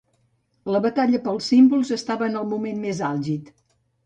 La 0.75 0.79
batalla 0.85 1.19
pels 1.27 1.49
símbols 1.51 1.93
estava 1.97 2.31
en 2.31 2.41
el 2.41 2.49
moment 2.55 2.81
més 2.89 3.05
àlgid. 3.11 3.55